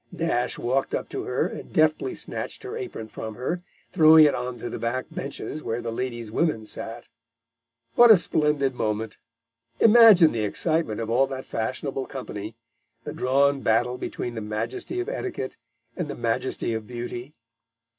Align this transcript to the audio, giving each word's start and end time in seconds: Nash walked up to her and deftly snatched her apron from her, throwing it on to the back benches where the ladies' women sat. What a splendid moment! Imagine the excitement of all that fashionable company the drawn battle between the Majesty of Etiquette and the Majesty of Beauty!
Nash 0.11 0.57
walked 0.57 0.95
up 0.95 1.09
to 1.09 1.25
her 1.25 1.45
and 1.45 1.71
deftly 1.71 2.15
snatched 2.15 2.63
her 2.63 2.75
apron 2.75 3.07
from 3.07 3.35
her, 3.35 3.59
throwing 3.91 4.25
it 4.25 4.33
on 4.33 4.57
to 4.57 4.67
the 4.67 4.79
back 4.79 5.05
benches 5.11 5.61
where 5.61 5.79
the 5.79 5.91
ladies' 5.91 6.31
women 6.31 6.65
sat. 6.65 7.07
What 7.93 8.09
a 8.09 8.17
splendid 8.17 8.73
moment! 8.73 9.19
Imagine 9.79 10.31
the 10.31 10.43
excitement 10.43 10.99
of 10.99 11.11
all 11.11 11.27
that 11.27 11.45
fashionable 11.45 12.07
company 12.07 12.55
the 13.03 13.13
drawn 13.13 13.61
battle 13.61 13.99
between 13.99 14.33
the 14.33 14.41
Majesty 14.41 14.99
of 14.99 15.07
Etiquette 15.07 15.55
and 15.95 16.07
the 16.07 16.15
Majesty 16.15 16.73
of 16.73 16.87
Beauty! 16.87 17.35